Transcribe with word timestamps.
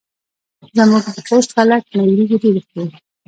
زموږ 0.77 1.03
د 1.15 1.17
خوست 1.27 1.49
خلک 1.57 1.83
مۍ 1.95 2.01
وریژې 2.11 2.37
ډېرې 2.43 2.61
خوري. 2.67 2.95